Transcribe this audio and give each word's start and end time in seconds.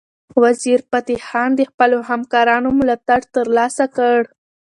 وزیرفتح 0.43 1.17
خان 1.27 1.49
د 1.55 1.61
خپلو 1.71 1.97
همکارانو 2.09 2.69
ملاتړ 2.79 3.19
ترلاسه 3.35 3.85
کړ. 3.95 4.17